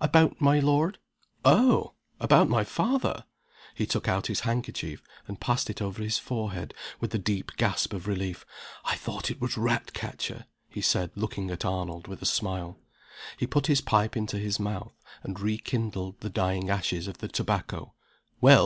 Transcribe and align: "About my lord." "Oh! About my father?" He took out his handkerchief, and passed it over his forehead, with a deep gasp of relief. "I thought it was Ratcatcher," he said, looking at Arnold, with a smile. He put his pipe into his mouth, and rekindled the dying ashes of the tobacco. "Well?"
"About 0.00 0.40
my 0.40 0.60
lord." 0.60 0.96
"Oh! 1.44 1.92
About 2.18 2.48
my 2.48 2.64
father?" 2.64 3.26
He 3.74 3.84
took 3.84 4.08
out 4.08 4.28
his 4.28 4.40
handkerchief, 4.40 5.02
and 5.28 5.38
passed 5.42 5.68
it 5.68 5.82
over 5.82 6.02
his 6.02 6.16
forehead, 6.18 6.72
with 7.00 7.14
a 7.14 7.18
deep 7.18 7.52
gasp 7.58 7.92
of 7.92 8.06
relief. 8.06 8.46
"I 8.86 8.96
thought 8.96 9.30
it 9.30 9.42
was 9.42 9.58
Ratcatcher," 9.58 10.46
he 10.70 10.80
said, 10.80 11.10
looking 11.14 11.50
at 11.50 11.66
Arnold, 11.66 12.06
with 12.08 12.22
a 12.22 12.24
smile. 12.24 12.78
He 13.36 13.46
put 13.46 13.66
his 13.66 13.82
pipe 13.82 14.16
into 14.16 14.38
his 14.38 14.58
mouth, 14.58 14.94
and 15.22 15.38
rekindled 15.38 16.18
the 16.20 16.30
dying 16.30 16.70
ashes 16.70 17.06
of 17.06 17.18
the 17.18 17.28
tobacco. 17.28 17.92
"Well?" 18.40 18.62